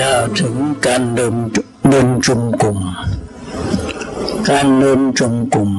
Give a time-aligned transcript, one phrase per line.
[0.00, 0.54] กล่าวถึง
[0.86, 1.34] การเดิน
[1.90, 2.78] เดินจุมกลุ่ม
[4.48, 5.70] การเดินจุมกลุ่ม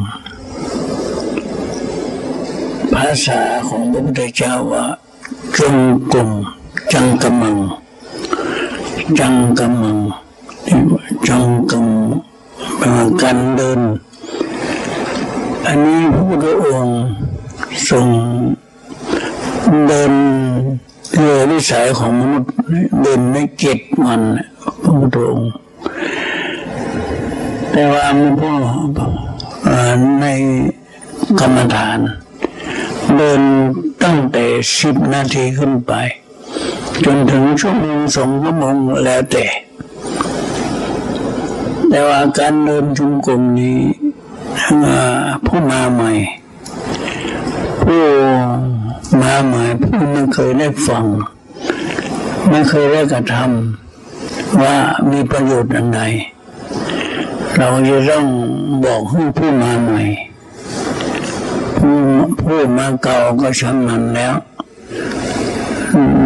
[2.93, 4.86] ภาษาของพระพุทธเจ้าว่า
[5.57, 5.75] จุม
[6.11, 6.29] กลุ่ม
[6.93, 7.57] จังกะมัง
[9.19, 9.97] จังกะมัง
[11.27, 13.79] จังกะมังการเดิน
[15.65, 16.97] อันนี้พระพุทธองค์
[17.89, 18.07] ทรง
[19.88, 20.13] เดิน
[21.16, 22.52] เรือวิสัยของมนุษย์
[23.02, 24.21] เดินในเจ็ดวัน
[24.82, 25.52] พระพุทธองค์
[27.71, 28.52] แต่ว่ามันก็
[30.21, 30.25] ใน
[31.39, 32.00] กรรมฐาน
[33.17, 33.42] เดิน
[34.03, 34.45] ตั้งแต่
[34.80, 35.94] สิบนาทีขึ้นไป
[37.06, 39.45] จนถึงชั่วโมงสองชั่วโมงแล้วแต่
[41.89, 43.80] แต่ว่าการเดินจุมกลมนี้
[45.45, 46.11] ผู้มาใหม่
[47.83, 48.03] ผู้
[49.22, 51.05] มาใหม่ผู้ไม่เคยได้ฟัง
[52.50, 54.75] ไม่เคยได้กระทำว่า
[55.11, 56.02] มีประโยชน์อันใด
[57.58, 58.25] เราจะต้อง
[58.86, 60.03] บอกให้ผู้มาใหม่
[61.77, 61.95] ผู้
[62.41, 64.33] ผู้มาเก่าก็ชำนาญแล้ว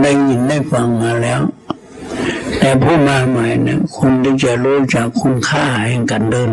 [0.01, 1.41] ได้ยินได้ฟังมาแล้ว
[2.59, 6.51] แต่ผู้มาใหม่นี่ยคนที่จะรู้จักคุณค่าแห่งการเดิน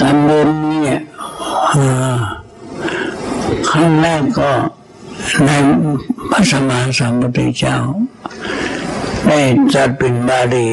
[0.00, 1.00] การเดินเนี่ย
[3.76, 4.50] ครั้งแรกก็
[5.46, 5.50] ใน
[6.30, 7.76] พระสมมาสัมพุทธเจ้า
[9.26, 9.40] ได้
[9.74, 10.66] จัดเป็นบาลี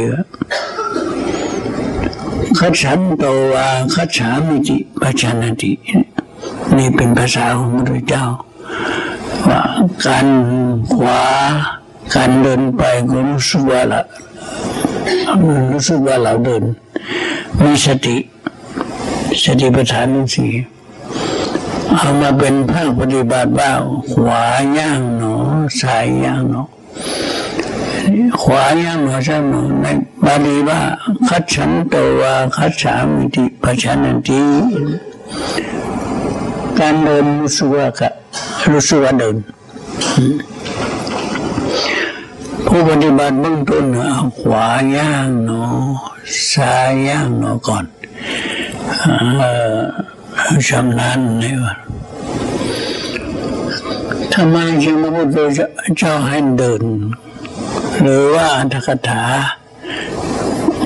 [2.57, 5.71] ขัดฉันโตวาขัดฉามิจิปัจานติ
[6.77, 8.25] นี่เป็นภาษาของพระพุทธเจ้า
[9.49, 9.61] ว่า
[10.05, 10.27] การ
[10.93, 11.21] ขวา
[12.15, 14.01] การเดินไปก็รู้สึกว่าละ
[15.71, 16.63] รู้สึกว่าเราเดิน
[17.61, 18.17] มีสติ
[19.43, 20.51] สติปัฏฐานสี่
[21.97, 23.81] เอามาเป็นภาคปฏิบัติบ้าง
[24.11, 24.43] ขวา
[24.77, 25.35] ย่างหนอ
[25.81, 26.63] ซ้ายย่างหนอ
[28.41, 29.85] ขวาย่างหนอซ้ายหนอใน
[30.25, 30.79] บาลีว่า
[31.27, 32.21] คัดฉันโตว
[32.57, 34.41] คัดฉามิติปัจนันติ
[36.79, 38.01] การเดินรู้สึกว่าก
[38.71, 39.35] รู้สึกว่าเดิน
[42.67, 45.63] ผู้ปฏิบัติเบื้องต้นเอาขวาย่างหนอ
[46.51, 47.85] ซ้ายย่างหนอก่อน
[50.69, 51.75] ชำนาญเลยว่า
[54.33, 55.37] ทำไมจึงพระพุทธ
[55.97, 56.83] เจ้าให้เดิน
[58.01, 59.23] หรือว่าอัตถกถา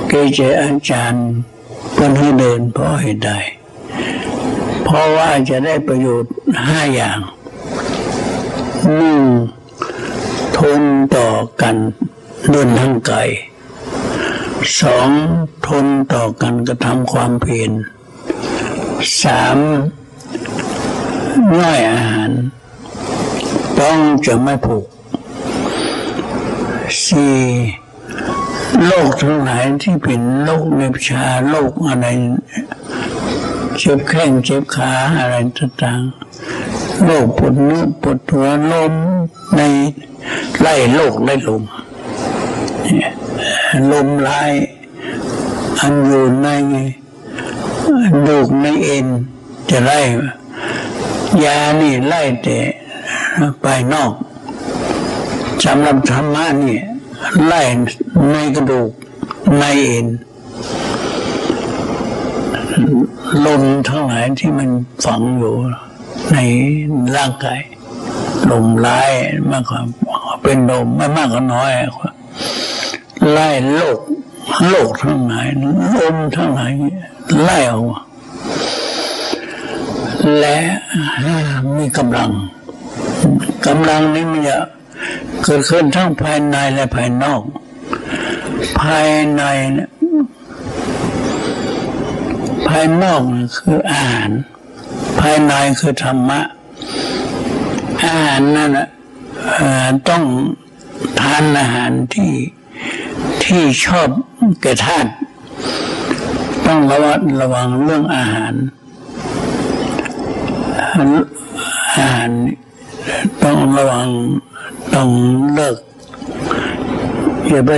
[0.08, 1.28] เกจิอาจารย์
[1.92, 3.30] เพื่อนให้เดินเพราะเหตุใด
[4.84, 6.32] เพราะว่าจะได้ประโยชน์
[6.66, 7.20] ห้าอย่าง
[8.96, 9.22] หนึ่ง
[10.58, 10.82] ทน
[11.16, 11.30] ต่อ
[11.62, 11.76] กัน
[12.52, 13.18] เดินทางไกล
[14.80, 15.08] สอง
[15.66, 17.70] ทนต่อกันกระทำความเพียร
[19.22, 19.58] สาม
[21.58, 22.30] ง่อยอาหาร
[23.78, 24.86] ต้องจะไม่ผูก
[27.04, 27.36] สี่
[28.86, 32.06] โรคทั้งหลายที่เป็นโรคในชาโรคอะไร
[33.78, 38.94] เจ็บแข้งเจ็บขาอะไรต่างๆโรคปวดเนื้อปวดหัวลม
[39.56, 39.60] ใน
[40.60, 41.62] ไล่โรคไล่ลม
[43.92, 44.52] ลมลาย
[45.80, 46.48] อันอยู่ใน
[48.28, 49.06] ดูกในเอ็น
[49.70, 50.00] จะไล่
[51.44, 52.58] ยานี่ไล่แต่
[53.60, 54.12] ไปนอก
[55.64, 56.78] สำหรับธรรมะนี่
[57.46, 57.62] ไล่
[58.30, 58.90] ในกระดูก
[59.58, 60.06] ในเอ็น
[63.46, 64.70] ลมทั้งหลายที่มัน
[65.04, 65.54] ฝังอยู่
[66.32, 66.36] ใน
[67.16, 67.60] ร่างกาย
[68.50, 69.00] ลมไล่
[69.50, 69.80] มากกว่า
[70.42, 71.72] เป็นลมไม่มากก็น้อย
[73.32, 73.98] ไล่โลก
[74.68, 75.46] โลกทั้งหลาย
[76.00, 76.70] ลมทั้งหลาย
[77.42, 77.86] ไล่ออก
[80.38, 80.58] และ
[81.76, 82.30] มีกำลัง
[83.66, 84.58] กำลังนี้มันจะ
[85.42, 87.42] เกิดขึ้นทั้งภายในและภายนอก
[88.80, 89.42] ภายใน
[92.68, 93.20] ภายนอก
[93.56, 94.30] คืออาหาร
[95.20, 96.40] ภายในคือธรรมะ
[98.04, 98.70] อาหารนั่น
[100.08, 100.24] ต้อง
[101.20, 102.32] ทานอาหารที่
[103.44, 104.08] ที่ชอบ
[104.62, 105.10] แก่ธาตุ
[106.66, 108.54] ต้องระวัดระวังเรื่องอาหาร
[111.98, 112.30] อาหาร
[113.44, 114.08] ต้องระวัง
[114.94, 115.08] ต้อง
[115.54, 115.76] เลิก
[117.48, 117.70] อย่าไป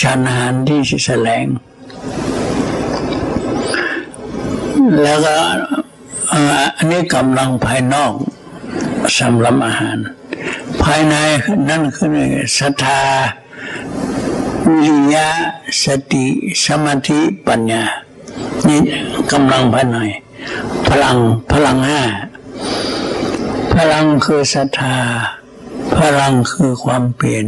[0.00, 1.46] ฉันอาหารที่แสลง
[5.02, 5.34] แล้วก็
[6.76, 8.14] อันนี้กำลังภายนอก
[9.18, 9.98] สำหรับอาหาร
[10.82, 11.14] ภายใน
[11.68, 12.18] นั่นคือ
[12.58, 13.02] ศรัทธา
[14.66, 15.28] วิริยะ
[15.82, 16.26] สติ
[16.64, 17.84] สมาธิ ปัญญา
[18.68, 18.80] นี่
[19.32, 19.98] กำลังภายใน
[20.88, 21.18] พลัง
[21.52, 22.02] พลังห้า
[23.74, 24.96] พลังคือศรัทธา
[25.96, 27.44] พลังคือความเปลี่ยน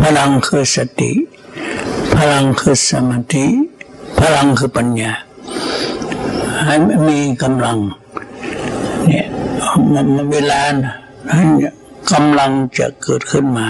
[0.00, 1.12] พลังคือสติ
[2.16, 3.46] พลังคือสมาธิ
[4.20, 5.12] พลังคือปัญญา
[6.64, 6.74] ให้
[7.08, 7.78] มีกำลัง
[9.06, 9.26] เนี่ย
[9.92, 10.60] มันเวลา
[11.28, 11.48] นั้น
[12.12, 13.68] กำลังจะเกิดขึ้นมา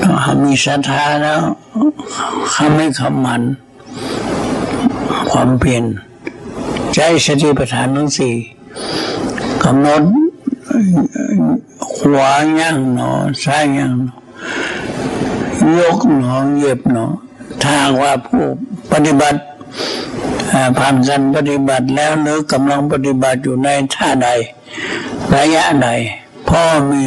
[0.00, 1.40] ต้องมีศรัทธาแล้ว
[2.54, 3.42] คำให้คำมัน
[5.38, 5.84] ความเพียร
[6.94, 8.34] ใจสติปัฏฐานทั้งสี่
[9.64, 10.02] กำหนด
[11.96, 13.10] ขวาย่างหนอ
[13.44, 14.16] ซ้ายย่างหนอ
[15.80, 17.06] ยกหนอเย็บหนอ
[17.62, 18.44] ถ้าว่าผู้
[18.92, 19.40] ปฏิบัติ
[20.78, 24.28] ผ่านการปฏิบัติแล้วหรือกำลังปฏิบัติอยู่ในท่าใด
[25.36, 25.88] ระยะใด
[26.48, 27.02] พ่อมี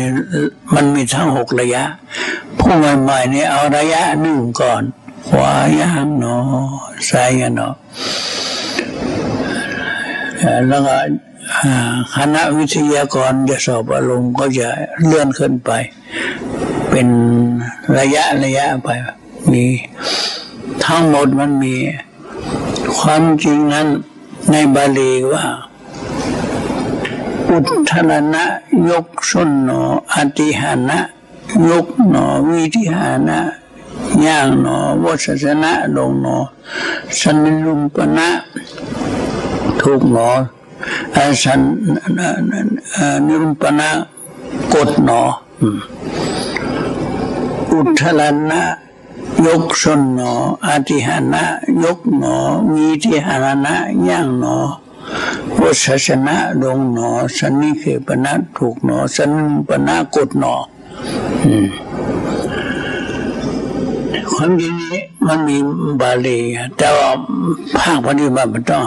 [0.73, 1.83] มันมีทั้งหกระยะ
[2.59, 4.83] ผู้ใหม่ๆนี่เอาระยะหนึ่งก่อน
[5.27, 6.37] ขวาย่างหนอ
[7.09, 7.69] ซ้ายย่างหนอ
[10.67, 10.95] แล้วก็
[12.15, 14.67] คณะวิทยากรจะสอบอารมณ์ก็จะ
[15.05, 15.71] เลื่อนขึ้นไป
[16.89, 17.07] เป็น
[17.97, 18.89] ระยะระยะไป
[19.51, 19.63] มี
[20.85, 21.75] ทั้งหมดมันมี
[22.99, 23.87] ความจริงนั้น
[24.51, 25.45] ในบาลีว่า
[27.49, 28.43] อุทธรณะ
[28.89, 29.81] ยกส้นหนอ
[30.13, 30.99] อติหานะ
[31.69, 33.39] ยกหนอวิธิหานะ
[34.25, 36.37] ย่างหนอวัสสนะลงหนอ
[37.19, 38.27] สันลุมปนะ
[39.81, 40.29] ถูกหนอ
[41.43, 41.61] สัน
[43.25, 43.89] นิรุปนะ
[44.73, 45.21] กดหนอ
[47.71, 48.61] อุทธรณะ
[49.45, 50.31] ยกสนหนอ
[50.65, 51.43] อาทิหานะ
[51.83, 52.35] ยกหนอ
[52.71, 53.35] มีทิหา
[53.65, 53.75] นะ
[54.07, 54.57] ย่างหนอ
[55.61, 59.31] วัชชนะลงหนอ สันนิเคปนะถูกหนอ สัน
[59.67, 60.55] ปนะกดหนอ
[64.33, 65.57] ความจริงนี้มันมี
[66.01, 66.39] บาลี
[66.77, 67.09] แต่ว่า
[67.77, 68.85] ภาคปฏิบัติมันต้อง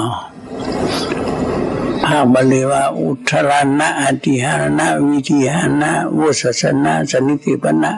[2.04, 7.92] ภาคบาลีว่าอุทรานะอติหารนะวิธิหานะวุสสนะสนิติปนะ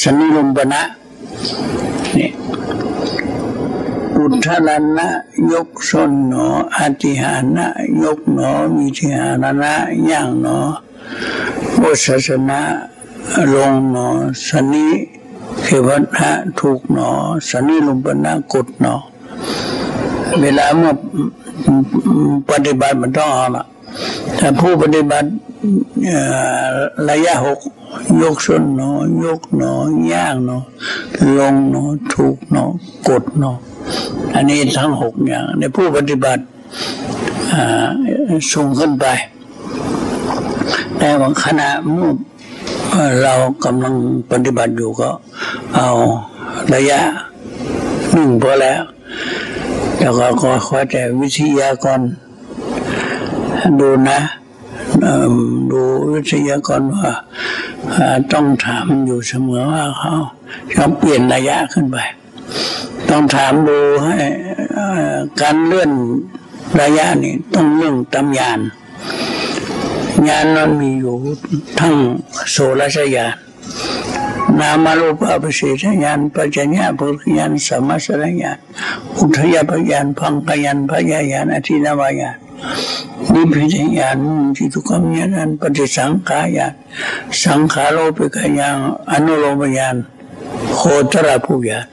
[0.00, 0.82] สนิลมปนะ
[2.16, 2.30] นี่
[4.16, 5.06] อุทรานะ
[5.52, 7.66] ยกสนหนออติหานะ
[8.02, 9.72] ยกหนอวิธิหารนะ
[10.10, 10.58] ย่างหนอ
[11.80, 12.60] วุสสนะ
[13.52, 14.06] ลงหนอ
[14.46, 14.88] สนิ
[15.64, 16.30] เขวันะ
[16.60, 17.10] ถูกหนอ
[17.48, 18.94] สนิลุมปนะกดหนอ
[20.40, 20.92] เวลาเมื่อ
[22.50, 23.64] ปฏิบัติมันต้องเอาละ
[24.38, 25.28] ถ้าผู้ปฏิบัติ
[27.08, 27.60] ระยะหก
[28.22, 28.90] ยกส้นหนอ
[29.24, 29.62] ยกหน
[30.08, 30.58] อย่างหนอ
[31.38, 31.84] ลงหนอ
[32.14, 32.64] ถูกหนอ
[33.08, 33.52] กดหนอ
[34.34, 36.42] อันนี้ทั้งหกอย่าง ในผู้ปฏิบัติ
[38.52, 39.06] ส่งขึ้นไป
[40.98, 42.12] แต่บางขณะเมื่อ
[43.22, 43.34] เรา
[43.64, 43.94] กำลัง
[44.30, 45.08] ปฏิบัติอยู่ก็
[45.76, 45.90] เอา
[46.74, 47.00] ระยะ
[48.12, 48.82] หนึ่งพอแล้ว
[49.98, 52.00] แล้วก็ขอขอแต่วิทยากร
[53.80, 54.20] ดูนะ
[55.70, 55.80] ดู
[56.12, 57.10] วิทยากรว่า
[58.32, 60.14] ต้องถามอยู่เสมอว่าเขา
[60.72, 61.98] เขาเปลี่ยนระยะขึ้นไป
[63.10, 64.16] ต้องถามดูให้
[65.40, 65.90] การเลื่อน
[66.80, 68.60] ระยะนี่ต้องเรื่องตำยาน
[70.28, 71.16] ยานนั้นมีอยู่
[71.80, 71.94] ทั้ง
[72.50, 73.34] โสรชยาน
[74.60, 78.58] นามารูปะปเสทญาณปัจจญาปุริญาณสมัสรญาณ
[79.16, 82.38] อุทยปญาณพังกญาณพยายานอธินาวายาน
[83.32, 84.18] นิพพิทญาณ
[84.56, 86.74] จิตุกรรมญาณปฏิสังขายาน
[87.42, 88.76] สังขาโลปิกญาณ
[89.10, 89.96] อนุโลมญาณ
[90.74, 90.80] โค
[91.12, 91.86] ตรภูญาณ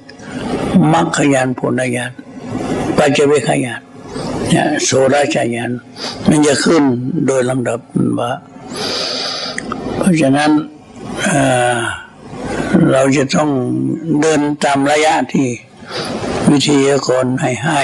[0.91, 2.11] มัคคญาณปุณญาณ
[2.97, 3.81] ปัจเจเวขญาณ
[4.83, 5.71] โสราชญาณ
[6.27, 6.83] มันจะขึ้น
[7.25, 7.79] โดยลำดับ
[8.19, 8.31] ว่า
[9.97, 10.51] เพราะฉะนั้น
[12.89, 13.49] เราจะต้อง
[14.21, 15.47] เดินตามระยะที่
[16.49, 17.81] วิทยากรให้ให้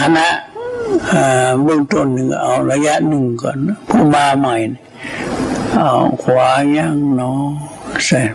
[0.00, 0.26] คณะ
[1.62, 3.56] เบื้องต้นหนึ่งเอาระยะหนึ่งก่อน
[3.88, 4.54] ผู้มาใหม่
[5.74, 7.32] เอาขวาย่างนอ
[8.04, 8.32] เสร็จ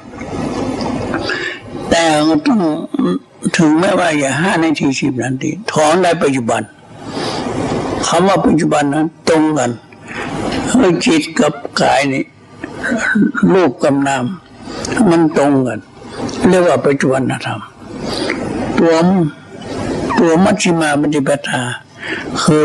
[1.90, 2.04] แต่
[2.48, 2.60] ต้อง
[3.58, 6.62] ถึงแม้ว่าอย่าห้านาทีสิบนาทีถอนได้ปัจจุบัน
[8.08, 9.72] คำว่าปัจจุบันนั้นตรงกัน
[11.06, 12.24] จิตกับกายนี่
[13.54, 14.26] รูปกับนาม
[15.12, 15.80] มันตรงกัน
[16.50, 17.60] เรียกว่าปัจจุบันธรรม
[18.80, 18.94] ตัว
[20.18, 21.62] ตัวมัชฌิมาปฏิปทา
[22.42, 22.62] คือ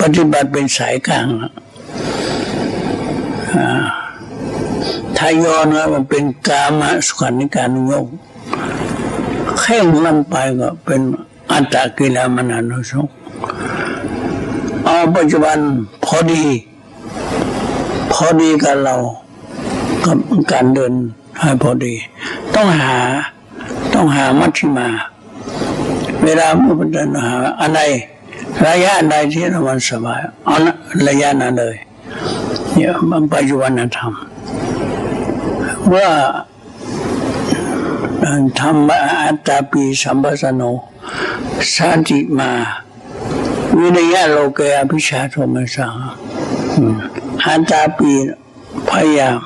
[0.00, 1.26] ปฏิบัติเป็นสายกลาง
[5.16, 8.06] ถ้ายอนว่ามันเป็นกามสุขันิการนุโยก
[9.60, 11.00] แข่งลำไปก็เป็น
[11.52, 13.06] อัตตกิลามนานุสง
[14.84, 15.58] เอาปัจจุบัน
[16.04, 16.44] พอดี
[18.12, 18.94] พอดีกับเรา
[20.04, 20.18] กับ
[20.52, 20.92] การเดิน
[21.62, 21.94] พอดี
[22.54, 22.96] ต้องหา
[23.94, 24.88] ต้องหามัชฌิมา
[26.22, 27.80] เวลาเมื่อเดินหาอะไร
[28.66, 30.56] ระยะใดที่เรามันสบายเอา
[31.08, 31.76] ระยะนั้นเลย
[32.72, 34.12] เนี่ยมันปัจจุบันธรรม
[35.94, 36.08] ว่า
[38.58, 40.62] ธรรมะอัตตาปีสัมปสโน
[41.74, 42.50] สันติมา
[43.78, 45.94] วินัยโลกยอภิชาโทมสัง
[47.44, 48.10] อัตตาปี
[48.88, 49.40] พยายาม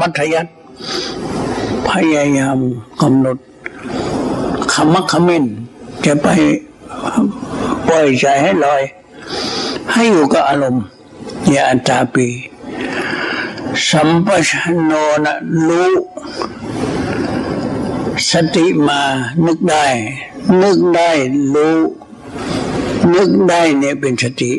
[0.00, 0.50] มัธยัติ
[1.88, 2.58] พยายาม
[3.02, 3.36] กำหนด
[4.72, 5.44] คำมักคำเมน
[6.04, 6.28] จะไป
[7.86, 8.82] ปล่อยใจให้ลอย
[9.92, 10.84] ให้อยู่กับอารมณ์
[11.50, 12.26] อย่าอันตาปี
[13.88, 14.92] สัมปชัญโน
[15.24, 15.34] นะ
[15.66, 15.90] รู้
[18.30, 19.00] สติมา
[19.46, 19.84] นึกได้
[20.62, 21.10] นึกได้
[21.54, 21.76] รู้
[23.14, 24.52] นึกได้เนี่ยเป็นสติ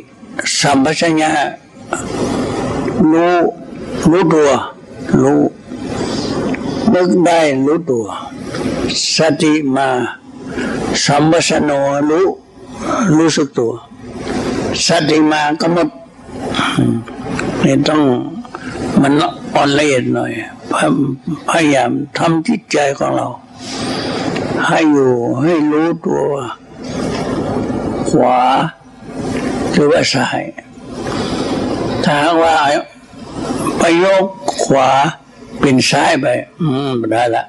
[0.60, 1.30] สัมปชัญญะ
[3.12, 3.36] รู้
[4.12, 4.52] รู้ตัว
[5.22, 5.42] รู้
[6.94, 8.06] นึกได้รู้ตัว
[9.16, 9.88] สติมา
[11.06, 11.72] สัมปชัญโน
[12.10, 12.26] รู้
[13.18, 13.74] รู้สึกตัว
[14.86, 15.90] สติมากำหนด
[17.64, 18.02] นี่ต้อง
[19.02, 19.14] มัน
[19.56, 20.32] อ่อนละเอียดหน่อย
[21.50, 23.28] พยายามทำจิตใจของเรา
[24.68, 26.24] ให้อยู่ให้รู้ตัว
[28.10, 28.40] ขวา
[29.72, 30.42] หรือว่าซ้าย
[32.06, 32.56] ถ้าว่า
[33.90, 34.26] ไปยก
[34.64, 34.90] ขวา
[35.60, 36.26] เป็นซ้ายไป
[36.62, 37.44] อืมได้ละ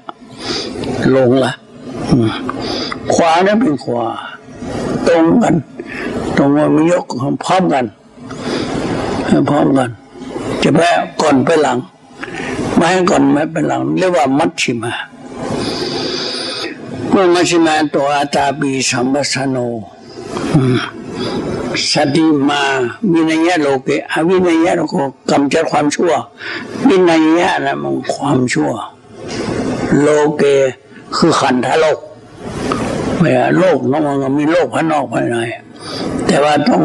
[1.15, 1.53] ลงละ
[3.15, 4.07] ขวานั้นเป็นขวา
[5.07, 5.55] ตรงกัน
[6.37, 7.05] ตรงว่ามันยก
[7.45, 7.85] พร้อมกัน
[9.51, 9.91] พร้อมกัน
[10.63, 10.81] จะไป
[11.23, 11.79] ก่อนไปหลัง
[12.77, 14.93] ไม่ให้ก่อนไม่ไปหลัง เรียกว่ามัชชิมา
[17.11, 19.57] เมื่อมัชชิมาตัวอาตาปีสัมปสโน
[21.93, 22.61] สติมา
[23.13, 24.95] วินัยโลเกอวินัยโลก
[25.31, 26.13] กำจัดความชั่ว
[26.89, 27.21] วินัย
[27.67, 28.71] นะมันความชั่ว
[30.01, 30.43] โลเก
[31.17, 31.99] คือขันธโลก
[33.19, 35.37] ไม่โลกน้องมันมีโลกภายนอกภายใน
[36.27, 36.83] แต่ว่าต้อง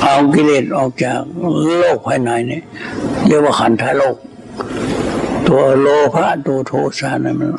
[0.00, 1.18] เอากิเลสออกจาก
[1.80, 2.60] โลกภายในนี่
[3.26, 4.16] เรียกว่าขันธโลก
[5.48, 7.50] ตัวโลภะตัวโทสะนั่นมัน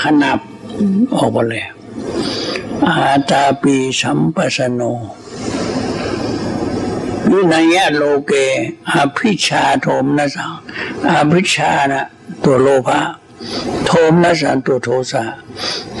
[0.00, 0.38] ขนับ
[1.16, 1.64] ออกไปเลย
[2.88, 4.80] อาตาปีสัมปสโน
[7.30, 8.32] วินัยโลเก
[8.92, 10.52] อภิชาโทมนะสัง
[11.10, 12.02] อภิชานะ
[12.42, 13.00] ตัวโลภะ
[13.86, 15.24] โทมนะสังตัวโทสะ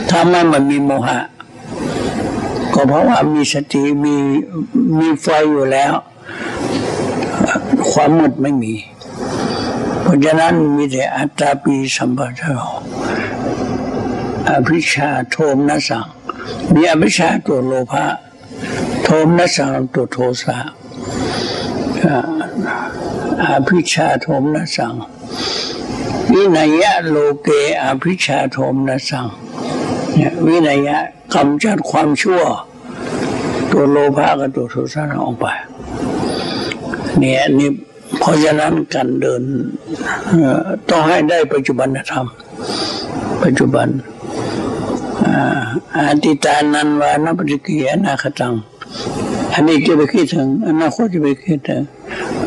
[0.08, 1.18] ถ้ามันมันมีโมหะ
[2.72, 4.16] ก็เพราะว่ามีสติมี
[4.98, 5.92] มีไฟอยู่แล้ว
[7.90, 8.74] ความมืดไม่มี
[10.02, 12.70] เพราะฉะนั้นมีแต่อัตตาปีสัมปชัญญะ
[14.48, 16.06] อภิชาโทมนะสัง
[16.74, 18.04] มีอภิชาตัวโลภะ
[19.02, 20.56] โทมนัสังตัวโทสะ
[23.44, 24.94] อภิชาโทมนัสัง
[26.32, 27.48] วินัยะโลเก
[27.82, 29.26] อภิชาโทมนัสัง
[30.46, 30.98] วินัยะ
[31.34, 32.42] กำจัดความชั่ว
[33.70, 35.44] ตัวโลภะกับตัวโทสะออกไป
[37.18, 37.70] เนี่ยนี่
[38.18, 39.42] เพราะฉะนั้นการเดิน
[40.90, 42.26] ต้องให้ได้ปัจจุบันธรรม
[43.44, 43.88] ปัจจุบัน
[45.94, 48.54] อาติตานันวานปฏิกิยนาคตัง
[49.52, 51.80] อันนี้จะไปคิดถึงอนาคตจะไปคิดถึง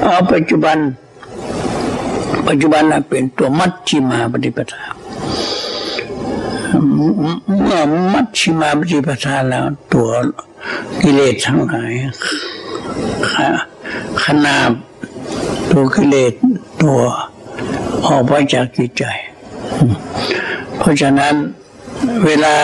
[0.01, 0.77] เอาปัจจุบัน
[2.47, 4.83] ปัจจุบันเป็นตัวมัชชิมาปฏิปทา
[7.63, 7.81] เมื่อ
[8.13, 10.07] มัชชิมาปฏิปทาแล้ว ตัว
[11.01, 11.91] กิเลสทั้งหลาย
[14.23, 14.71] ขนาบ
[15.71, 16.33] ตัวกิเลส
[16.81, 16.99] ตัว
[18.05, 19.03] ออกไปจากจิตใจ
[20.77, 21.33] เพราะฉะนั้น
[22.25, 22.55] เวลา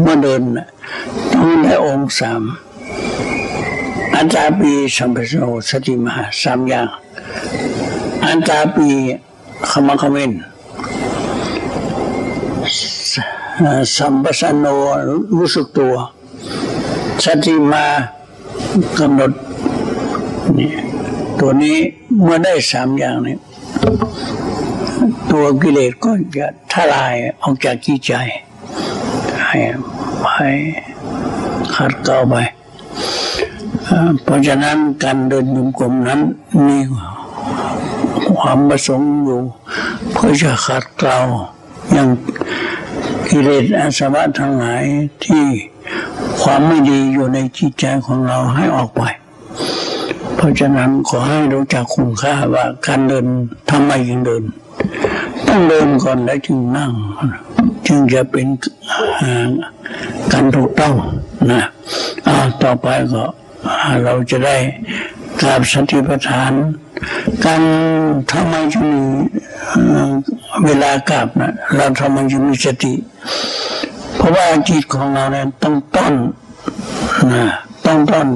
[0.00, 0.42] เมื่อเดิน
[1.32, 2.42] ต้องได้องค์สาม
[4.14, 5.34] อันตาปีสัมปโน
[5.68, 6.88] สติมหาสามอย่าง
[8.26, 8.88] อันตาปี
[9.70, 10.32] ขมังคมิน
[13.96, 14.66] สัมปสโน
[15.36, 15.94] รู้สึกตัว
[17.24, 17.84] สติมา
[18.98, 19.32] กำหนด
[20.58, 20.70] นี่
[21.40, 21.76] ตัวนี้
[22.22, 23.36] เมื่อได้สามอย่างนี้
[25.30, 28.12] ตัวกิเลสก็จะทลายออกจากจิตใจ
[29.48, 29.60] ให้
[30.34, 30.50] ให้
[31.74, 32.34] ขัดเกลาไป
[34.22, 36.20] เพราะฉะนั้นการเดินยมกลมนั้น
[36.66, 36.78] มี
[38.40, 39.40] ความประสงค์อยู่
[40.12, 41.18] เพื่อจะขัดเกลา
[41.92, 42.08] อย่าง
[43.28, 44.84] กิเลสอาสวะทั้งหลาย
[45.24, 45.44] ที่
[46.40, 49.02] ความไม่ดีอยู่ในจิตใจของเราให้ออกไป
[50.36, 53.26] เพราะฉะนั้นขอให้รู้จักคุณค่าว่าการเดิน
[53.70, 54.42] ทำไมยังเดิน
[55.46, 56.92] ต้องเดินก่อนแล้วจึงนั่ง
[57.88, 58.46] จึงจะเป็น
[60.32, 60.94] การถูกต้อง
[61.52, 61.62] นะ
[62.62, 63.24] ต่อไปก็
[64.04, 64.56] เราจะได้
[65.40, 66.52] กราบสติปัฏฐาน
[67.44, 67.62] การ
[68.30, 69.02] ทำไมจะมี
[70.64, 72.94] เวลากราบนะเราทำไมจะมีสติ
[74.16, 76.14] เพราะว่าจิตของเราเนี่ยต้องต้น
[77.32, 77.44] นะ
[77.86, 78.26] ต้องต้น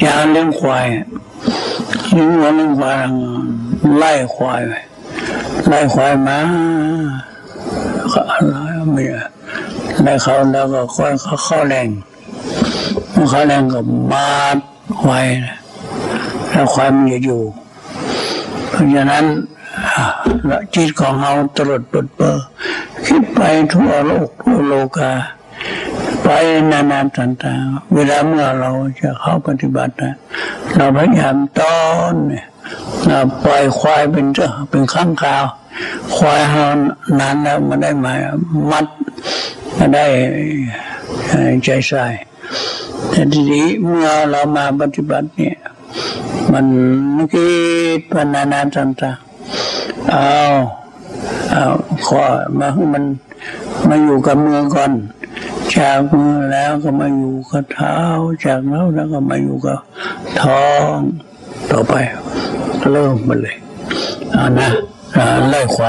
[0.00, 0.86] อย่าเลี้ยงควาย
[2.12, 2.98] เลี้ยงวัวเลี้ยงควาย
[3.98, 4.60] ไล่ควาย
[5.68, 6.38] ไล่ควายมา
[8.82, 9.04] ไล่ไม่
[10.02, 11.88] ไล่เขาแล้วก็ค่อยเขาเข้าแรง
[13.30, 13.80] เขาแรงก็
[14.12, 14.58] มาด
[15.02, 15.56] ควายนะ
[16.50, 17.42] แล้วความันจะอยู่
[18.70, 19.24] เพราะฉะนั้น
[20.74, 22.44] จิตของเราตลอดเปิดเปอร์
[23.06, 23.40] คิดไป
[23.74, 25.10] ทั่วโลกทั่วโลกา
[26.22, 26.28] ไป
[26.70, 28.70] นานๆต่างๆเวลาเมื่อเรา
[29.00, 30.14] จะเข้าปฏิบัตินะ
[30.76, 31.78] เราพยายามต้อ
[32.12, 32.46] นเนี่ย
[33.06, 35.44] เราปล่อยควายเป็นเจ้าเป็นข้างคาว
[36.14, 36.64] ควายเฮา
[37.20, 38.12] นานแล้วมาได้มา
[38.70, 38.86] มัด
[39.78, 40.04] มาได้
[41.64, 42.04] ใจใส่
[43.10, 45.56] แต่ทีนี้เมื่อเรามาปฏิบัติเนี่ย
[46.52, 46.66] มัน
[47.32, 47.46] คิ
[47.98, 50.26] ดปนานาต่างๆเอา
[51.50, 51.64] เอา
[52.06, 52.20] ขอ
[52.58, 53.04] มาให้มัน
[53.88, 54.92] มาอยู่กับมือก่อน
[55.76, 57.96] จากมือแล้วก็มาอยู่กับเท้า
[58.44, 59.78] จากแล้วแล้วก็มาอยู่กับ
[60.40, 60.96] ท้อง
[61.70, 61.94] ต่อไป
[62.92, 63.56] เริ่มมาเลย
[64.32, 64.70] เอานะ
[65.16, 65.84] อ่าไล่คว